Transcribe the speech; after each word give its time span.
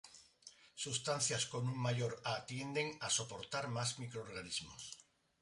Sustancias 0.83 1.45
con 1.45 1.67
un 1.69 1.77
mayor 1.79 2.19
a 2.25 2.43
tienden 2.47 2.97
a 3.01 3.11
soportar 3.11 3.67
más 3.67 3.99
microorganismos. 3.99 4.97